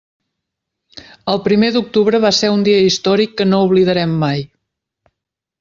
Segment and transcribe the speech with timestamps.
[1.33, 4.43] El primer d'octubre va ser un dia històric que no oblidarem mai.